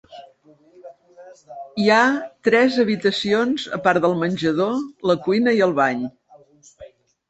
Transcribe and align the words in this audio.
Hi 1.83 1.91
ha 1.91 1.99
tres 2.49 2.79
habitacions, 2.85 3.69
a 3.81 3.83
part 3.87 4.09
del 4.09 4.19
menjador, 4.25 4.85
la 5.15 5.21
cuina 5.31 5.59
i 5.63 5.67
el 5.71 5.81
bany. 5.85 6.07